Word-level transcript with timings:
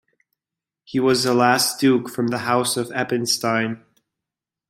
He 0.83 0.99
was 0.99 1.21
the 1.23 1.33
last 1.35 1.79
duke 1.79 2.09
from 2.09 2.29
the 2.29 2.39
House 2.39 2.75
of 2.75 2.87
Eppenstein. 2.91 3.83